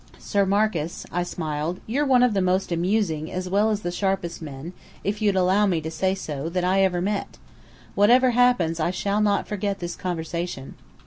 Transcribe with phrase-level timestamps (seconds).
[0.17, 4.41] "Sir Marcus," I smiled, "you're one of the most amusing as well as the sharpest
[4.41, 7.37] men, if you'll allow me to say so, that I ever met.
[7.93, 10.73] Whatever happens I shall not forget this conversation."